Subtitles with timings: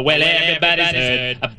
[0.00, 1.56] Well, everybody's heard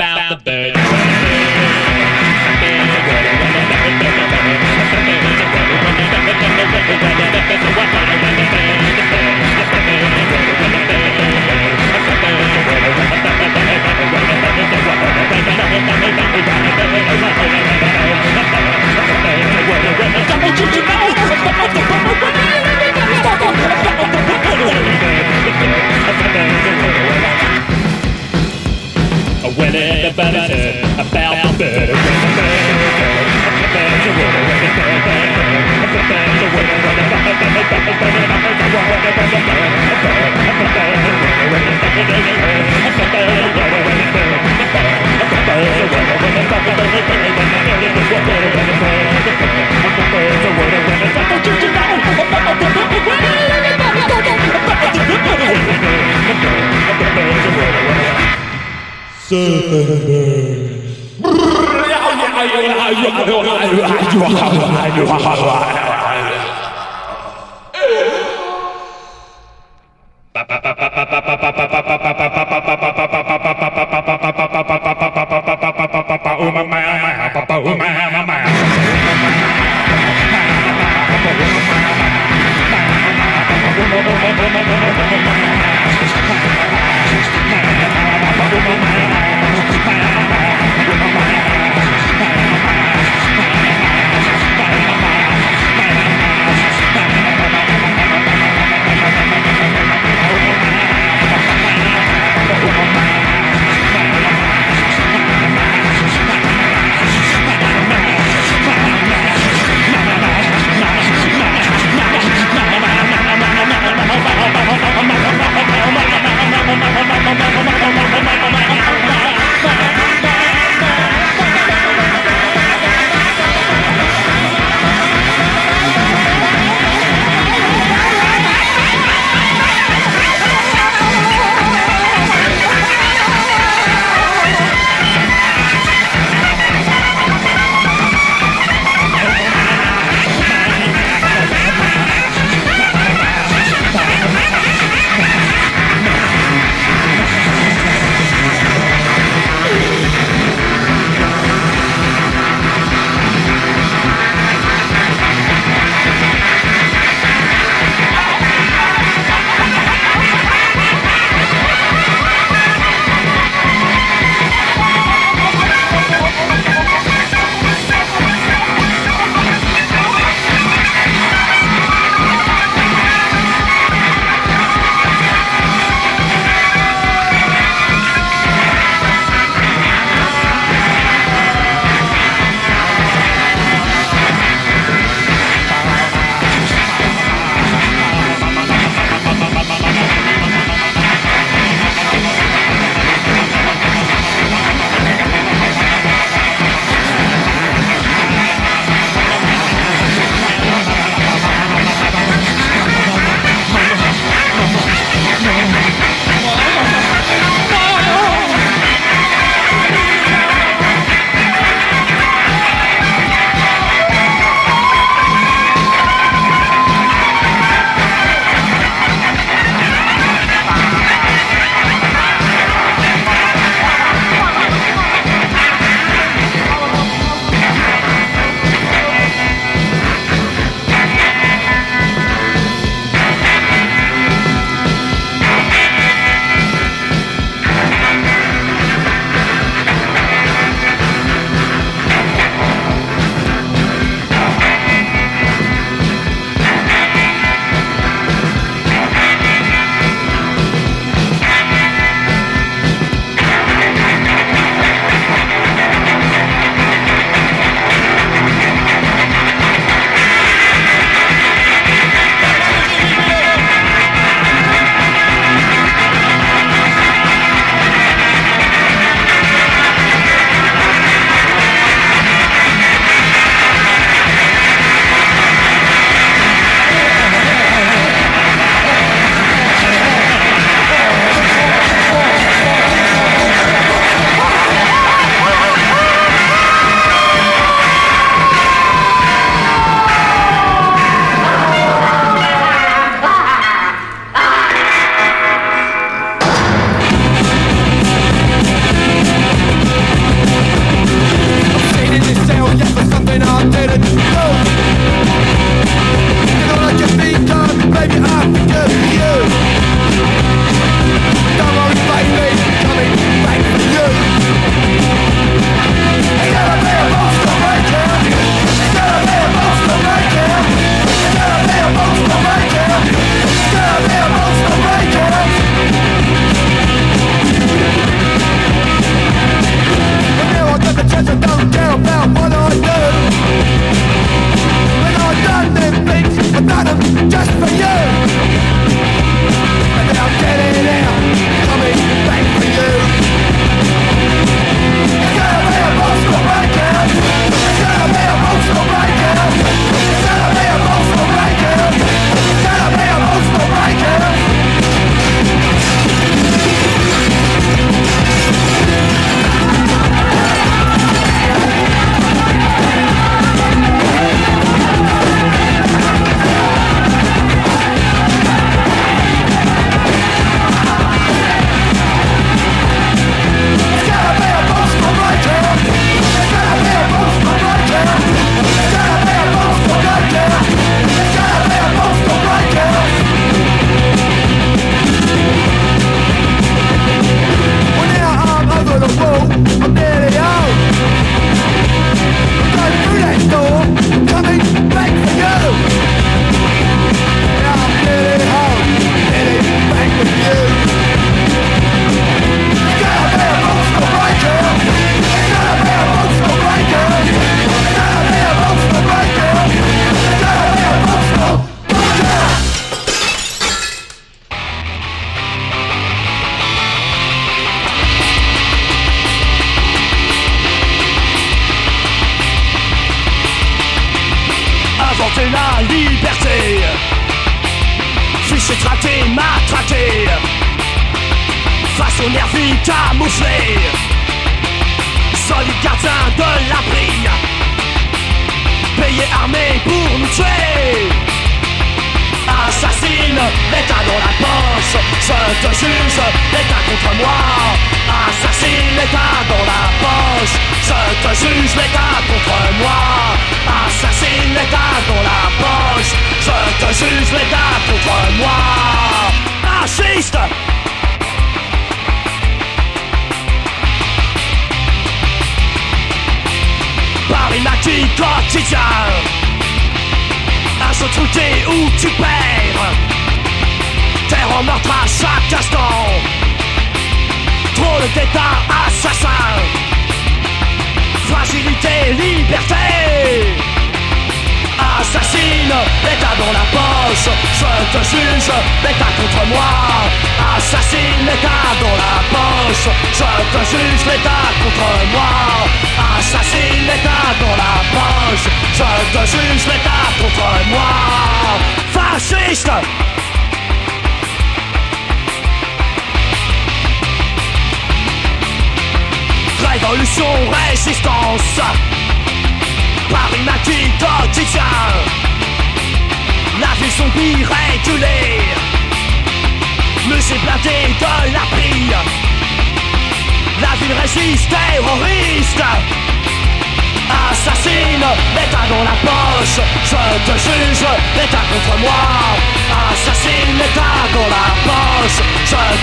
[59.29, 60.79] Serpent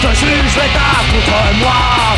[0.01, 2.17] te juge, l'état contre moi.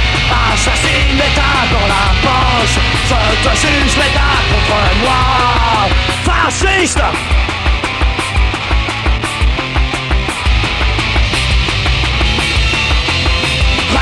[0.53, 2.79] Assassine, l'état dans la poche.
[3.09, 5.89] Je te juge, l'état contre moi.
[6.25, 7.03] Fasciste!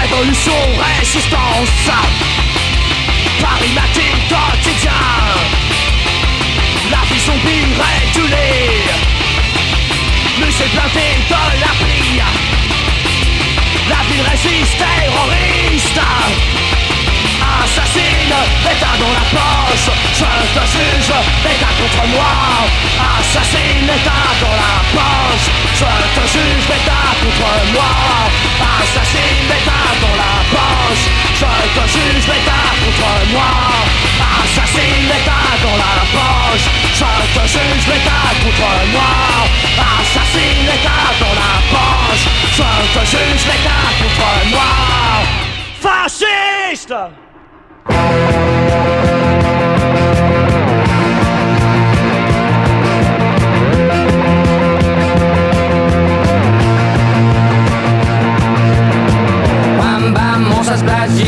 [0.00, 0.60] Révolution,
[0.98, 1.90] résistance.
[3.42, 4.92] Paris matin quotidien?
[6.90, 8.82] La vie zombie régulée.
[10.38, 12.45] Musée blindé de la prie
[13.88, 16.00] La ville résiste terroriste
[17.62, 18.34] Assassine,
[18.64, 21.12] l'état dans la poche Je te juge,
[21.44, 22.32] l'état contre moi.
[23.18, 25.84] Assassine, l'état dans la poche Je
[26.16, 27.90] te juge, l'état contre moi.
[28.80, 31.04] Assassine, l'état dans la poche
[31.40, 33.50] Je te juge, l'état contre moi.
[34.42, 36.66] Assassine, l'état dans la poche
[36.98, 39.12] Je te juge, l'état contre moi.
[39.76, 42.24] Assassine, l'état dans la poche
[42.58, 44.70] Je te juge, l'état contre moi.
[45.80, 46.94] Fasciste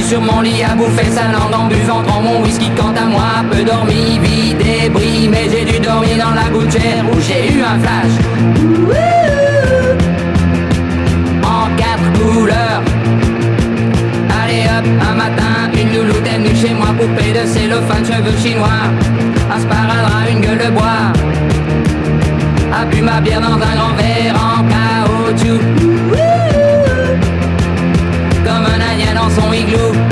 [0.08, 2.02] sur mon lit à bouffer sa langue en buvant.
[2.02, 6.16] Grand mon whisky quant à moi peu dormi, vide et bris Mais j'ai dû dormir
[6.16, 9.17] dans la gouttière où j'ai eu un flash
[16.98, 18.82] Poupée de cellophane, cheveux chinois.
[19.54, 21.12] Un sparadrap, une gueule de bois.
[22.74, 25.60] A bu ma bière dans un grand verre en caoutchouc.
[28.44, 30.07] Comme un indien dans son igloo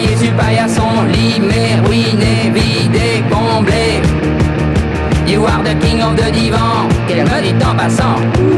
[0.00, 0.82] s'envoyer sur paillasson
[1.40, 4.00] mais ruiné, vidé, comblé.
[5.26, 6.88] You are the king of the divan.
[7.06, 8.49] Qu'elle me dit en passant?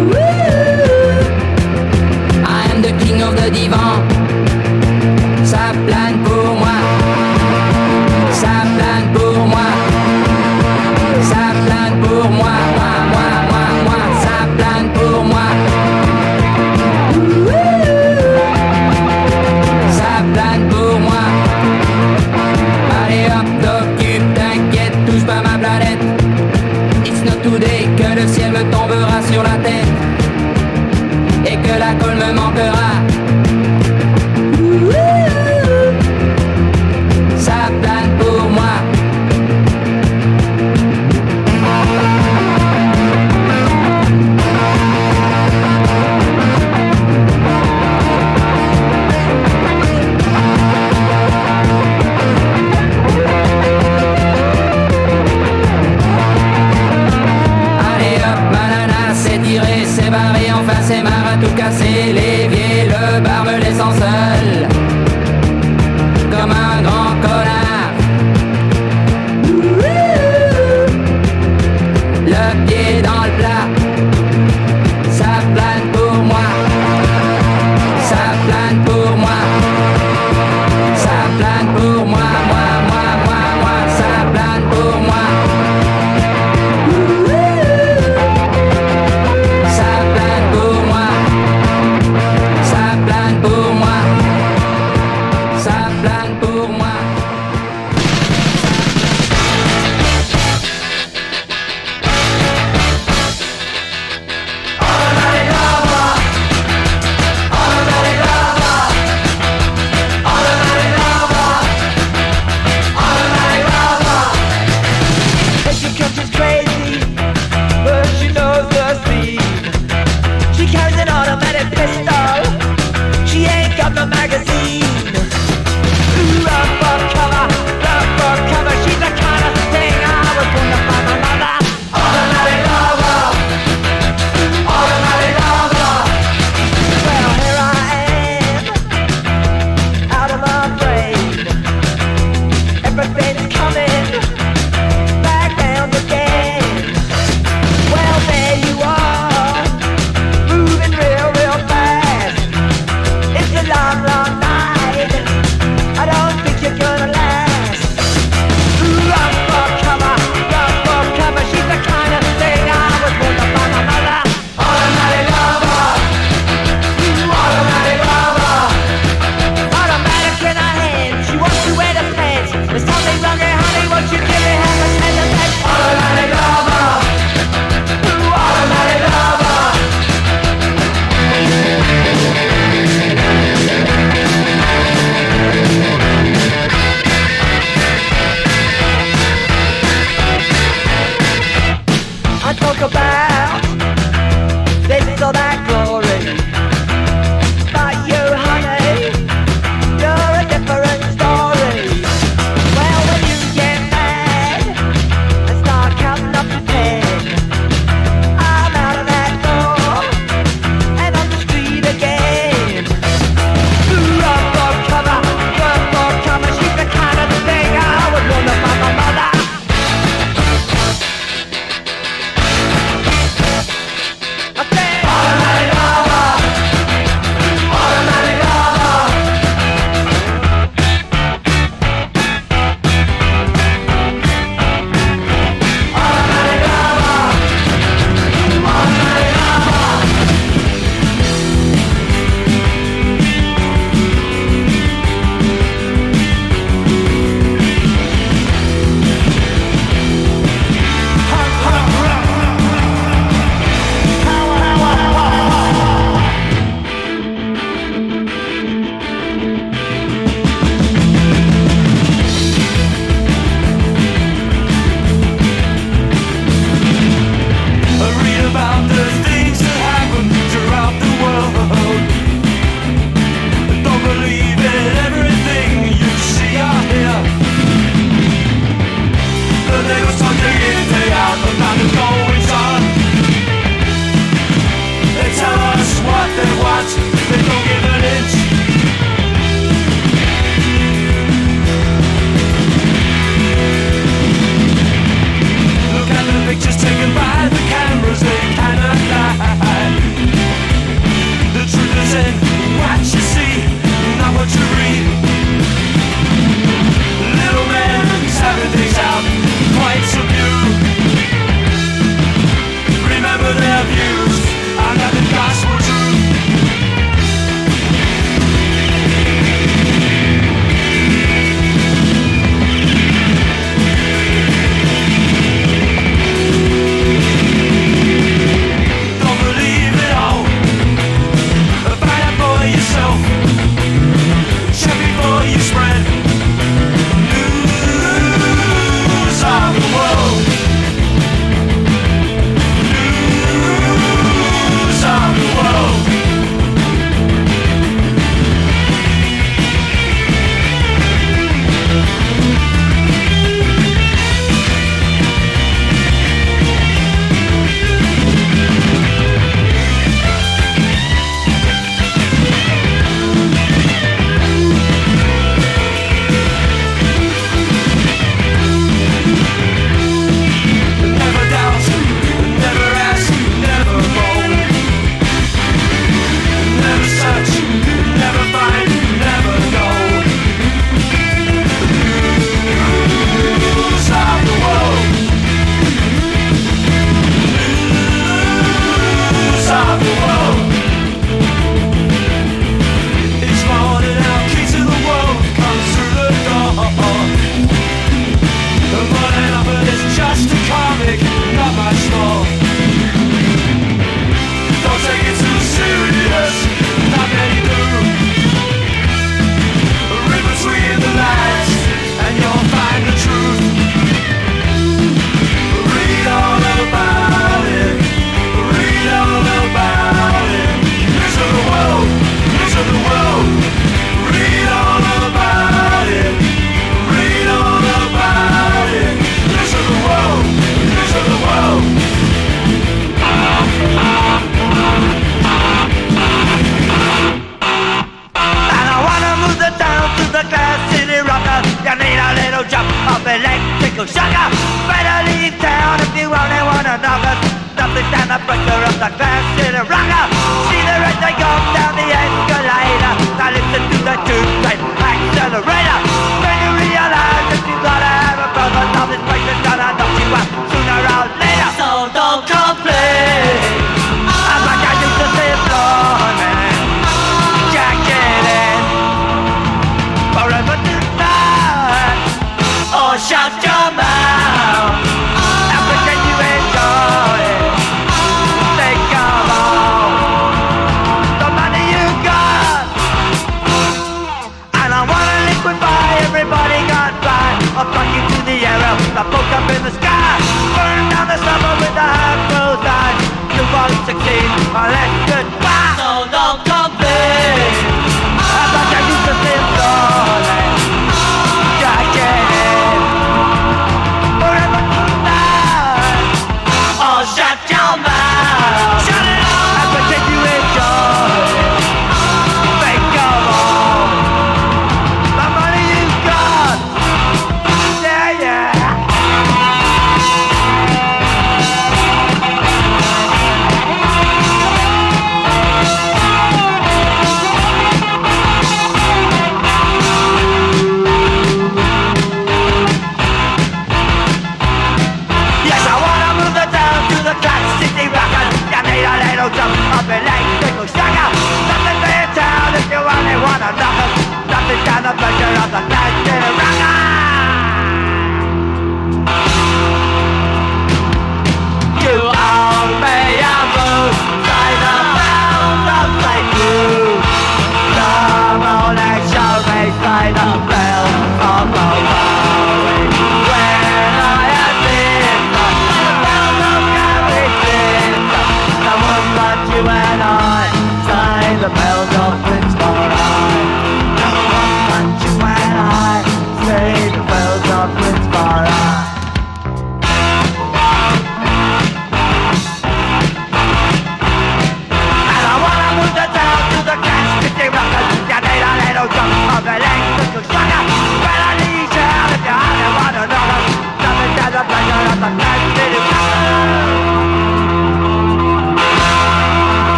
[571.93, 572.52] wild dog.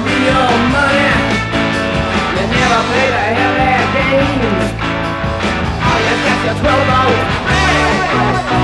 [0.00, 1.10] real money.
[2.34, 2.80] You never
[6.10, 8.63] you got 12 old.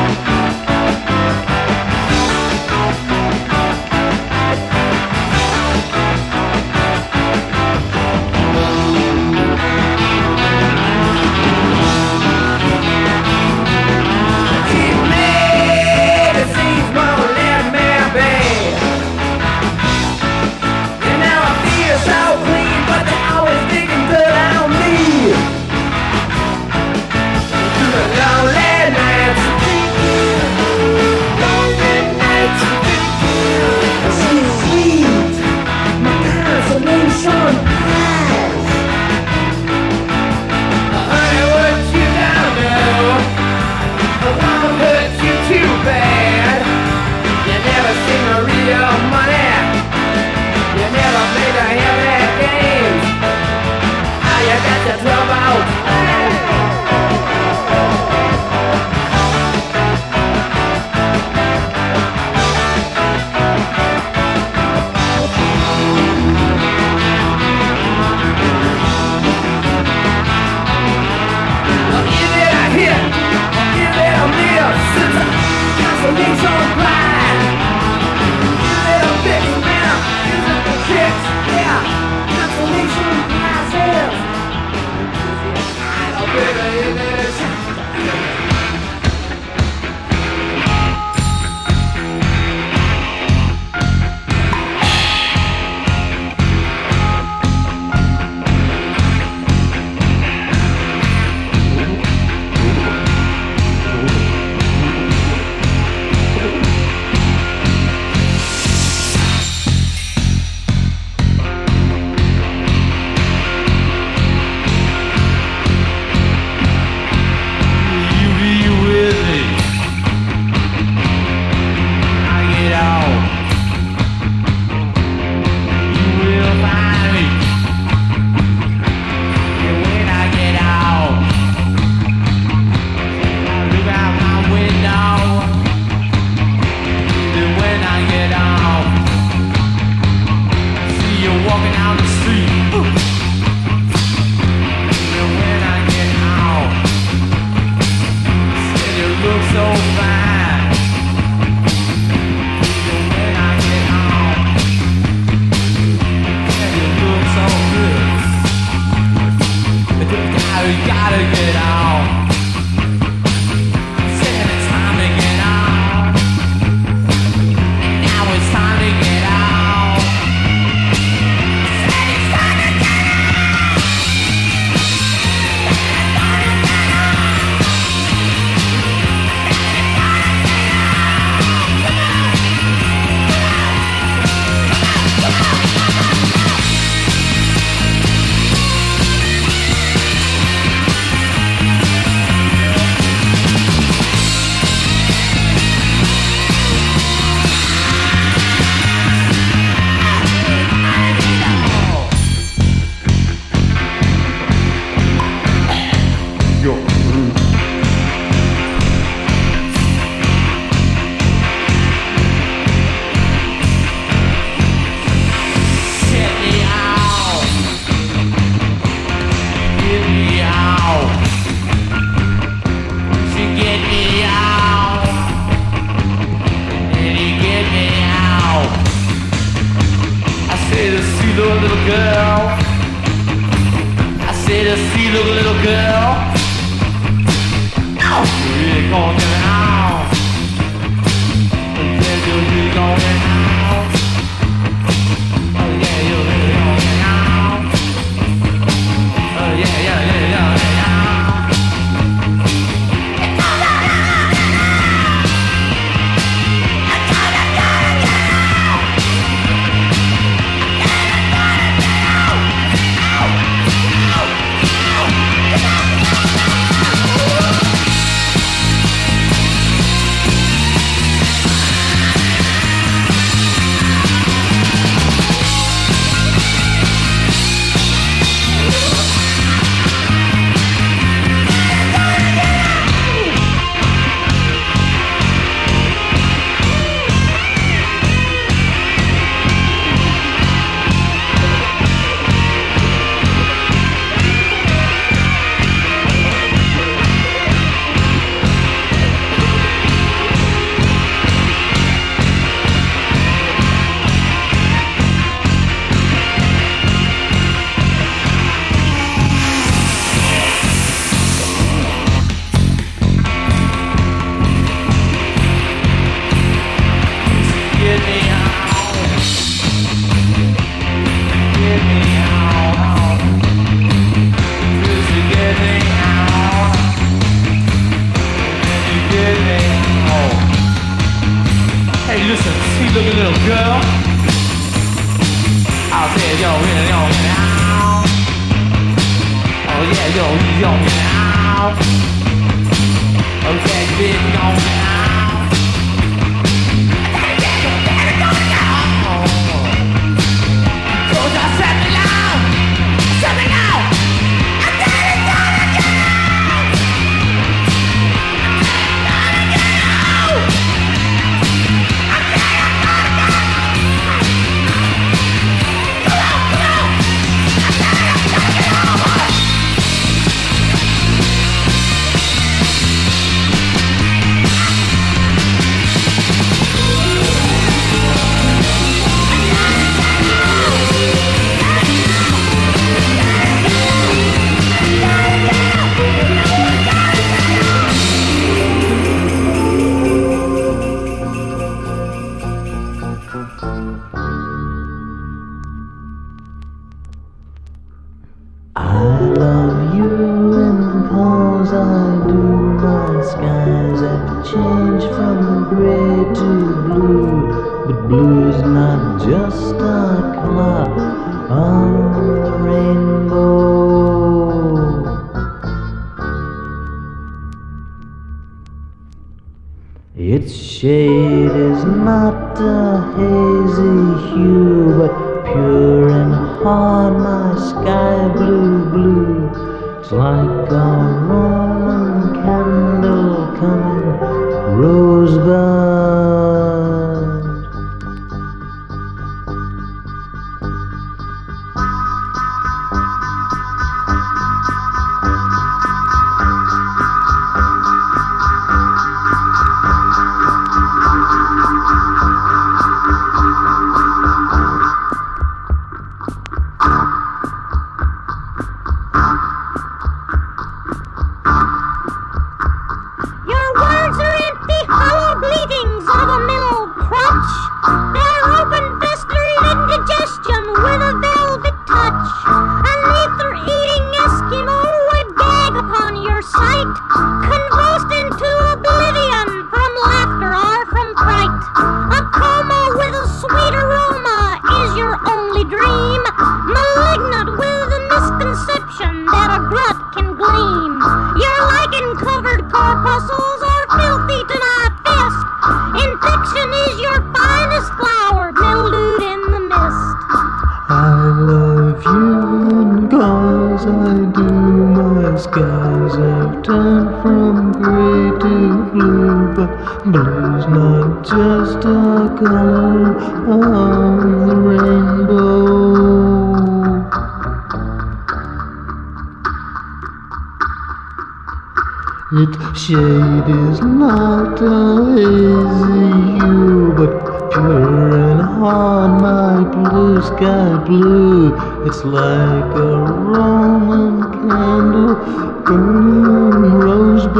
[522.32, 527.10] Its shade is not a hazy hue, but
[527.50, 531.52] pure and hard, my blue sky blue.
[531.84, 535.16] It's like a Roman candle
[535.64, 537.34] burning rosebuds,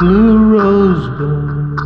[0.00, 1.80] blue rosebuds,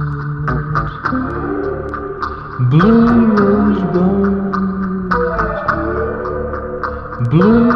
[2.70, 4.56] blue rosebuds,
[7.28, 7.71] blue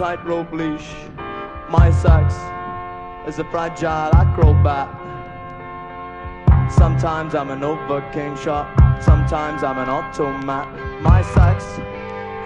[0.00, 0.94] tightrope leash.
[1.68, 2.32] My sax
[3.28, 4.88] is a fragile acrobat.
[6.72, 8.66] Sometimes I'm an overking shot,
[9.02, 10.66] sometimes I'm an automat.
[11.02, 11.64] My sax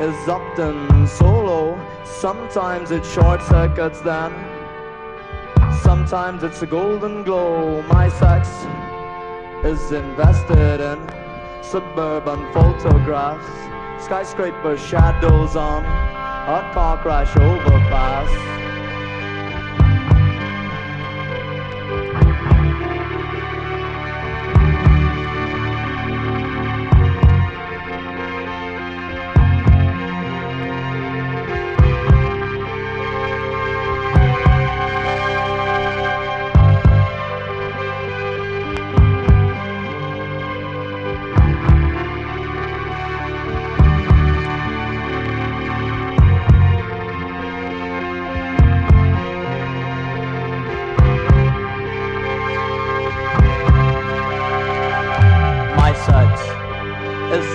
[0.02, 4.32] is often solo, sometimes it short circuits then.
[5.84, 7.82] Sometimes it's a golden glow.
[7.82, 8.48] My sax
[9.64, 10.98] is invested in
[11.62, 13.46] suburban photographs,
[14.04, 15.93] skyscraper shadows on
[16.46, 18.53] a car crash overpass.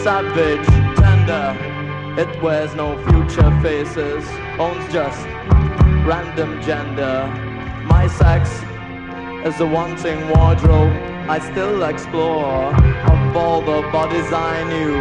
[0.03, 1.55] Savage, tender.
[2.21, 4.25] It wears no future faces,
[4.57, 5.25] owns just
[6.07, 7.27] random gender.
[7.85, 8.49] My sex
[9.45, 10.93] is a wanting wardrobe.
[11.27, 12.73] I still explore
[13.11, 14.95] of all the bodies I knew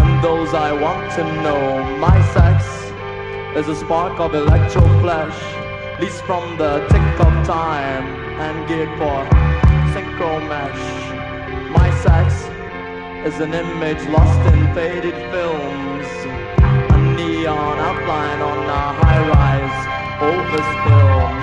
[0.00, 1.84] and those I want to know.
[1.98, 2.64] My sex
[3.56, 5.38] is a spark of electro flesh,
[6.00, 8.04] least from the tick of time
[8.46, 9.18] and geared for
[9.94, 10.84] synchro mesh.
[11.70, 12.49] My sex
[13.24, 16.06] is an image lost in faded films,
[16.90, 19.80] a neon outline on a high-rise
[20.22, 21.39] overspill.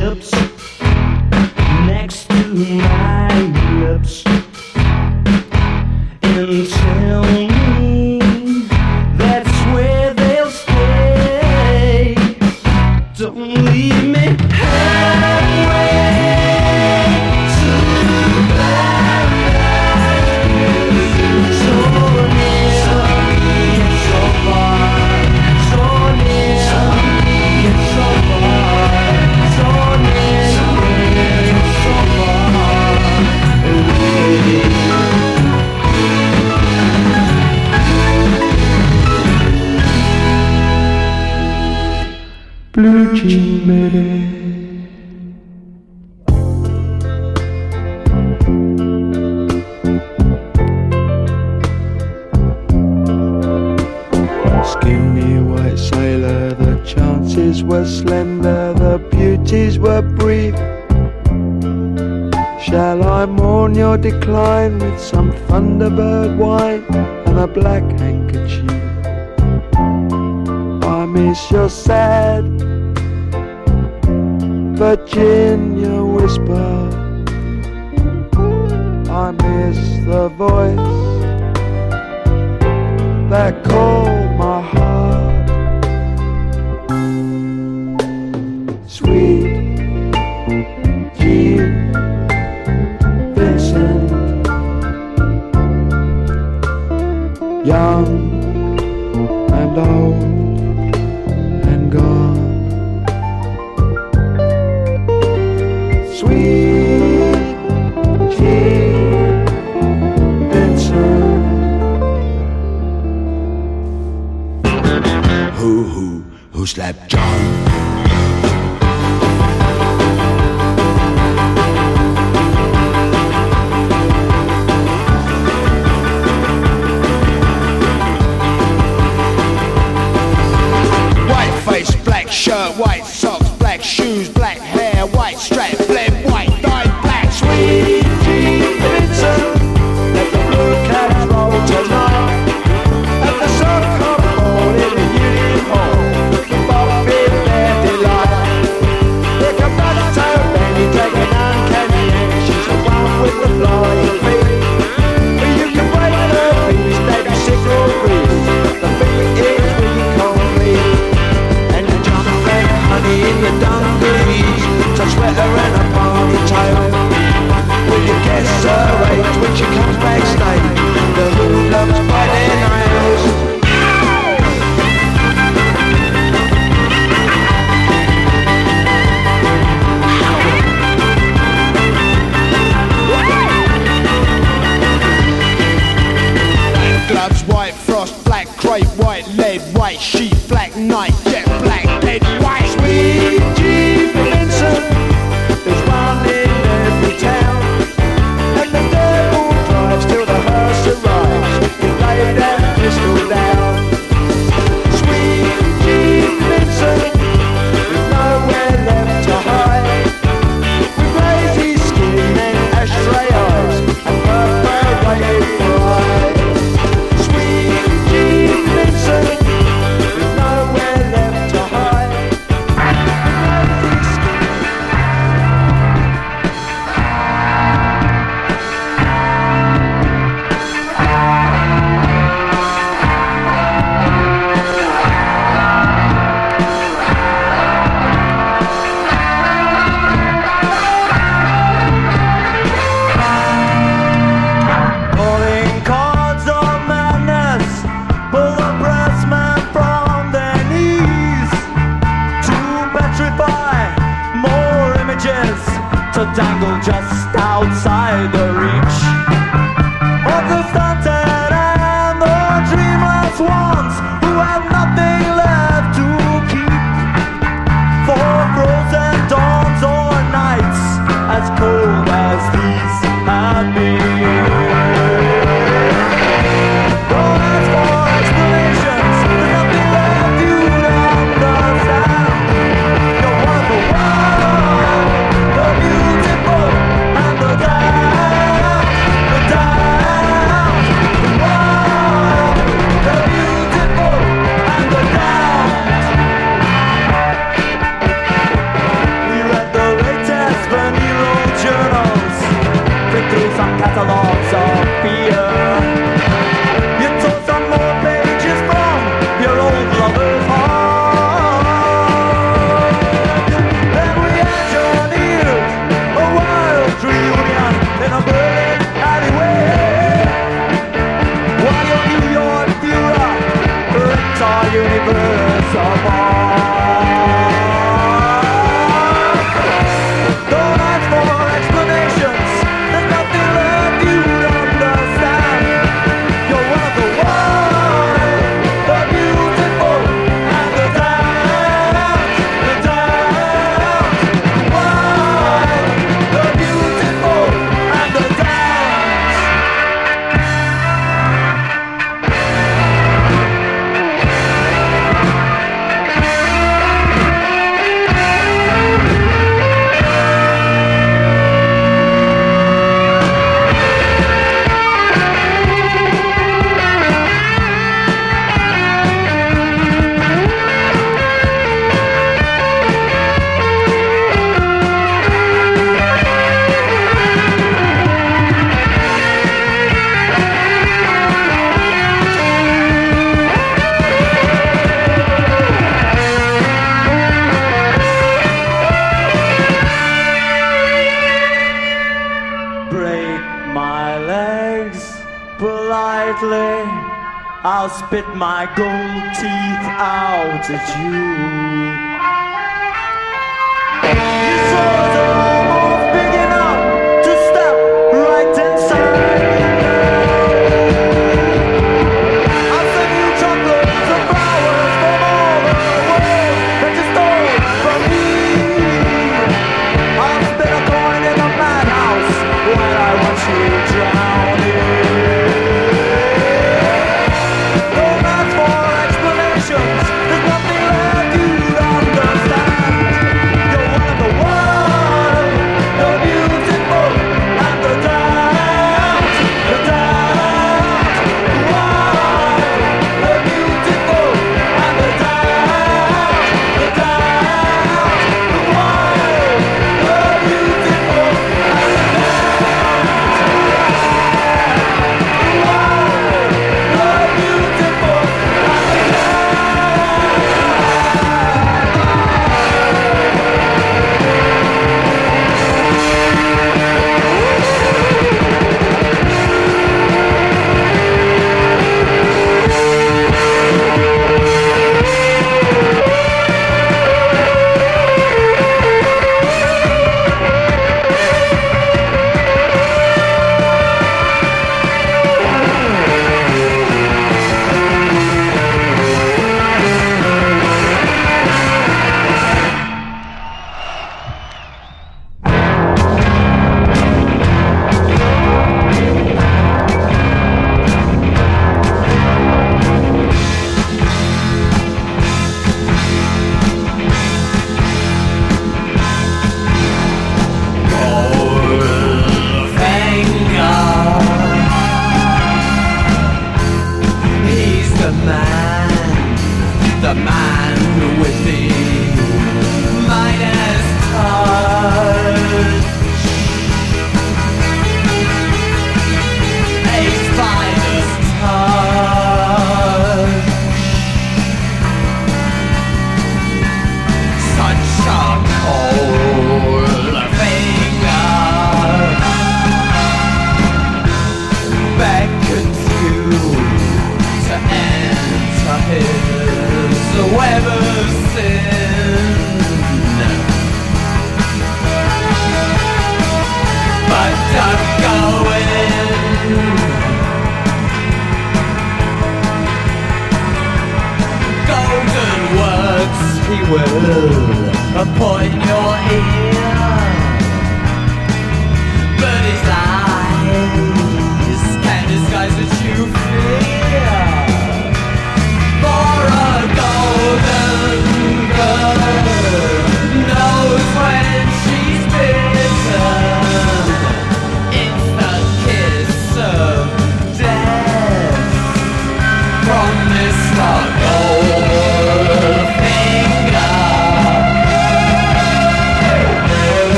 [0.00, 0.32] Lips
[1.86, 3.28] next to my
[3.80, 4.47] lips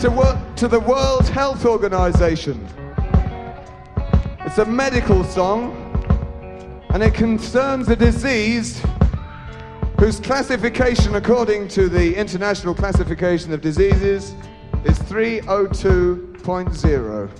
[0.00, 2.66] to, work, to the World Health Organization.
[4.46, 5.76] It's a medical song
[6.94, 8.82] and it concerns a disease
[9.98, 14.34] whose classification, according to the International Classification of Diseases,
[14.84, 17.30] is 302.0.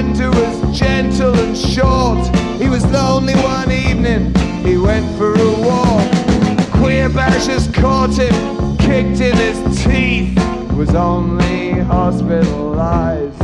[0.00, 2.24] friend who was gentle and short.
[2.60, 6.10] He was lonely one evening, he went for a walk.
[6.72, 10.36] Queer bashers caught him, kicked in his teeth.
[10.74, 13.36] Was only hospitalized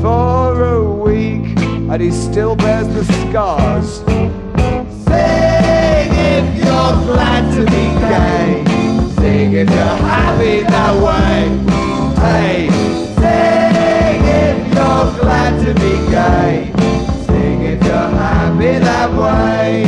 [0.00, 1.58] for a week,
[1.90, 3.98] and he still bears the scars.
[5.04, 8.64] Sing if you're glad to be gay.
[9.16, 11.48] Sing if you're happy that way.
[12.22, 13.07] Hey,
[15.68, 16.72] to be gay.
[17.26, 19.84] Sing if you're happy that way.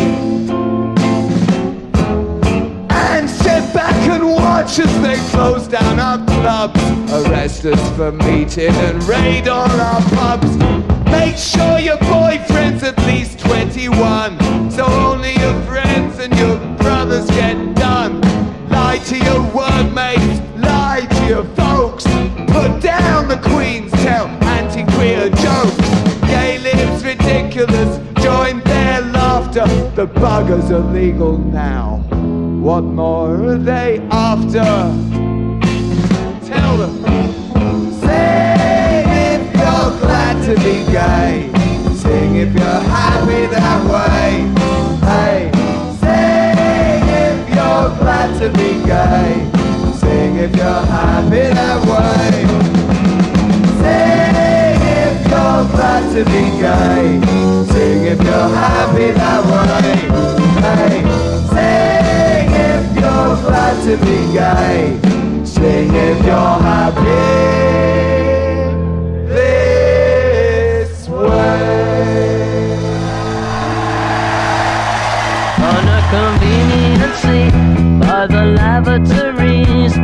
[2.90, 6.80] And sit back and watch as they close down our clubs,
[7.12, 10.54] arrest us for meeting and raid on our pubs.
[11.10, 17.56] Make sure your boyfriend's at least 21, so only your friends and your brothers get
[17.76, 18.20] done.
[18.68, 22.04] Lie to your workmates, lie to your folks.
[22.52, 23.92] Put down the Queen's
[29.54, 29.90] laughter.
[29.94, 31.98] The buggers are legal now.
[32.60, 34.64] What more are they after?
[36.46, 37.02] Tell them.
[38.00, 41.50] Sing if you're glad to be gay.
[41.94, 44.46] Sing if you're happy that way.
[45.06, 45.50] Hey,
[46.00, 49.50] sing if you're glad to be gay.
[49.98, 52.46] Sing if you're happy that way.
[53.80, 54.36] Sing
[55.02, 57.79] if you're glad to be gay.
[58.12, 59.94] If you're happy that way.
[60.66, 60.98] Hey,
[61.54, 64.98] sing if you're glad to be gay.
[65.44, 67.22] Sing if you're happy
[69.28, 72.00] this way.
[75.70, 77.54] on a convenient seat
[78.00, 79.94] by the lavatories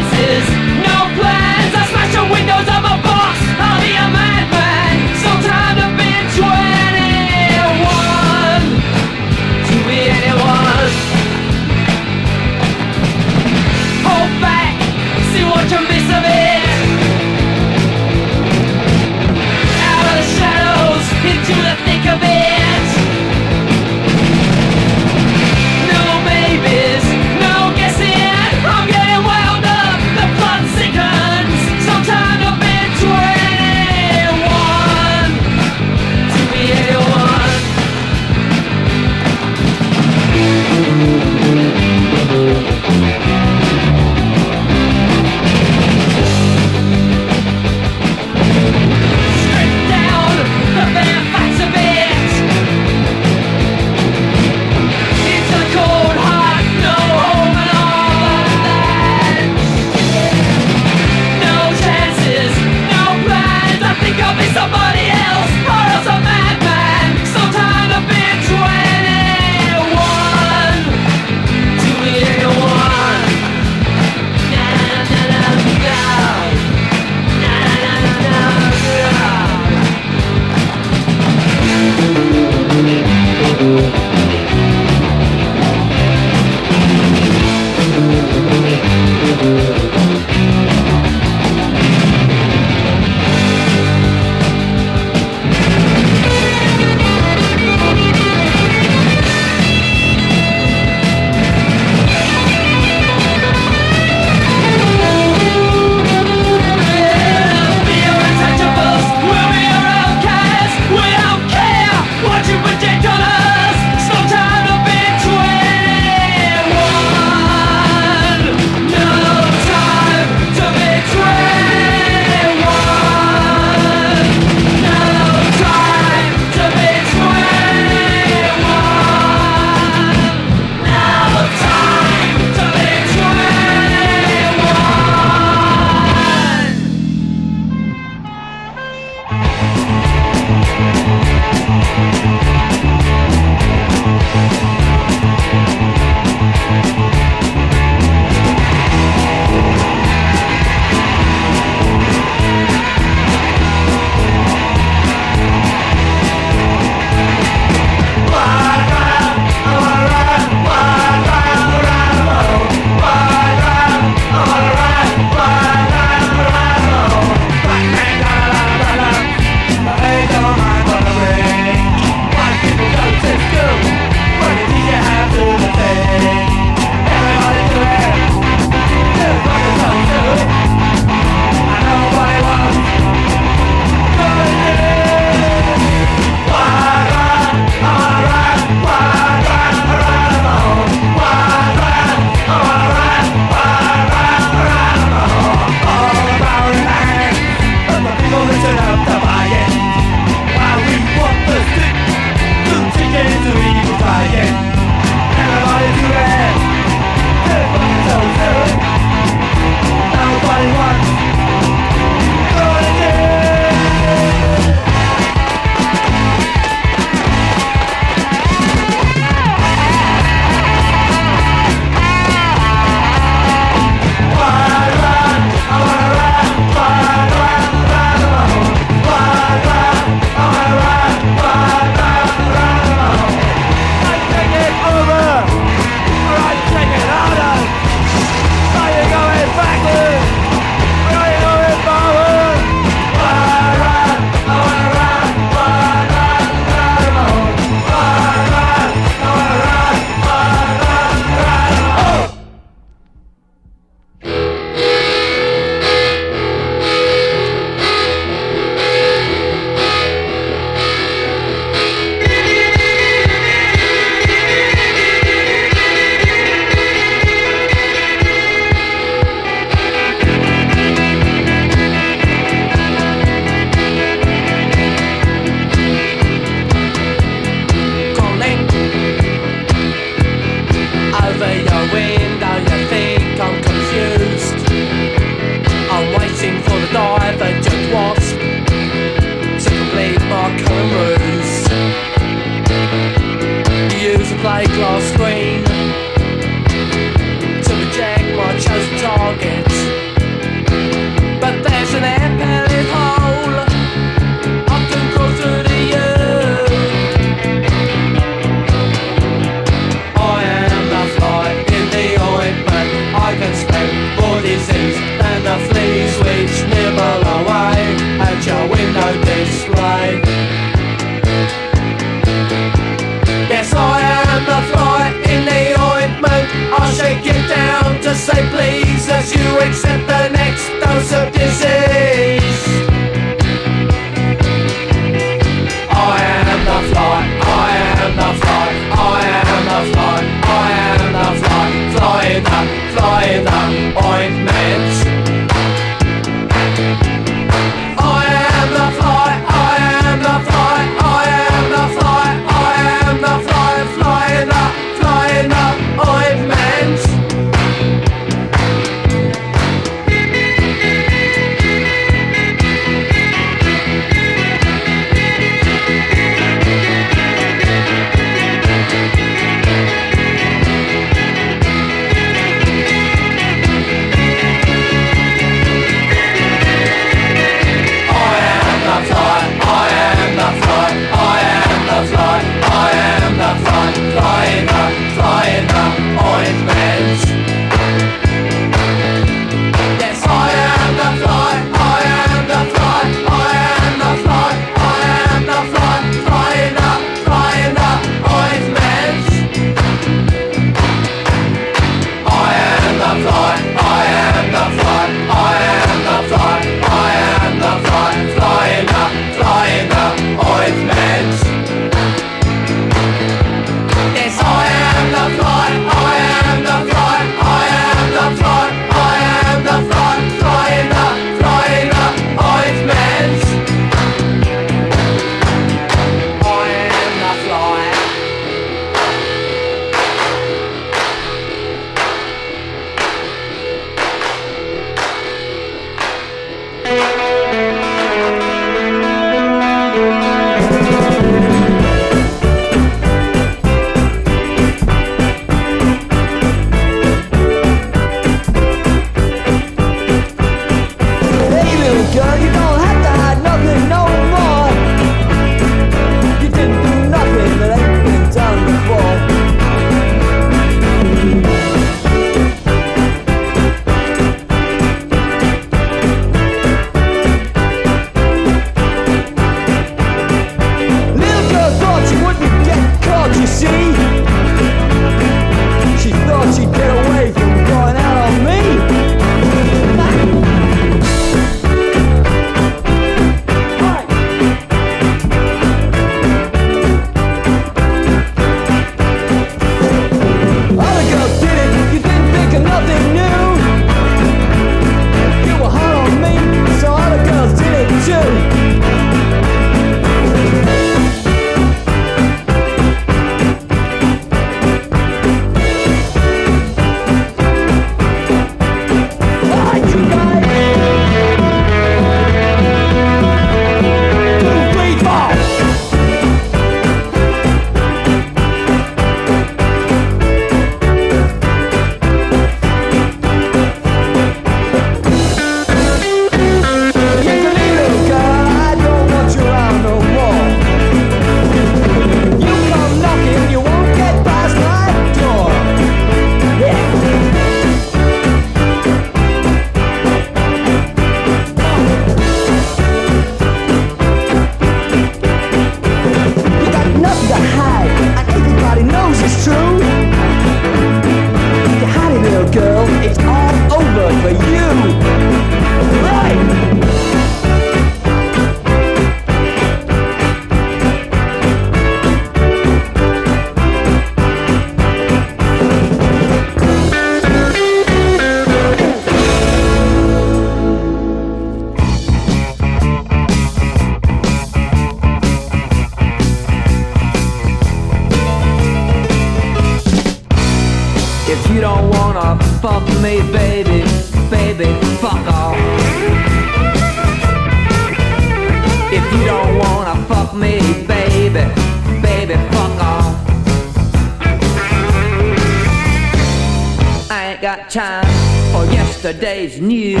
[599.18, 600.00] today's news.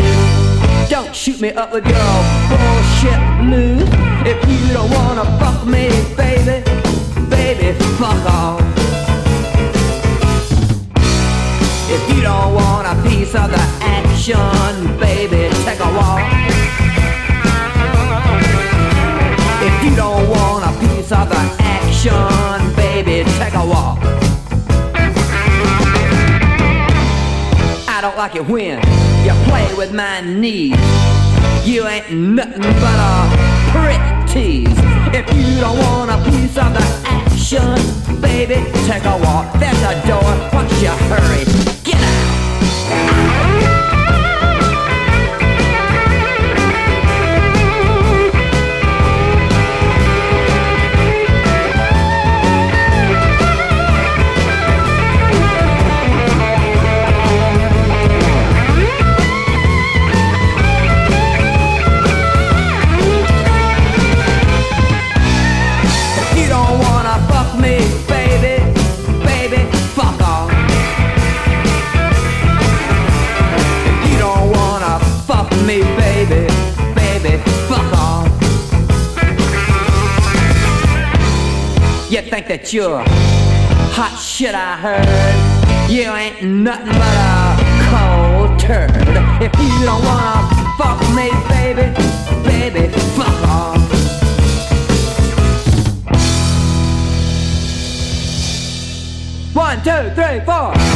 [0.88, 2.14] Don't shoot me up with your
[2.48, 3.82] bullshit news.
[4.24, 6.62] If you don't wanna fuck me, baby,
[7.28, 8.62] baby, fuck off.
[11.90, 16.22] If you don't want a piece of the action, baby, take a walk.
[19.66, 23.98] If you don't want a piece of the action, baby, take a walk.
[27.88, 29.07] I don't like it when
[29.78, 30.74] with my knees.
[31.64, 33.30] You ain't nothing but a
[33.70, 34.66] prick tease.
[35.14, 38.56] If you don't want a piece of the action, baby,
[38.88, 39.52] take a walk.
[39.60, 40.34] There's a door.
[40.52, 41.77] What's your hurry?
[82.48, 83.02] That you're
[83.92, 85.90] hot shit, I heard.
[85.90, 87.58] You ain't nothing but a
[87.92, 88.90] cold turd.
[89.42, 90.48] If you don't wanna
[90.80, 91.92] fuck me, baby,
[92.48, 93.76] baby, fuck off.
[99.54, 100.87] One, two, three, four.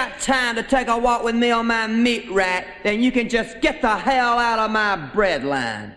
[0.00, 3.28] Got time to take a walk with me on my meat rack, then you can
[3.28, 5.94] just get the hell out of my bread line.